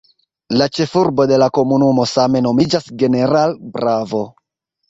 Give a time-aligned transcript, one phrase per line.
[0.61, 4.25] La ĉefurbo de la komunumo same nomiĝas "General Bravo".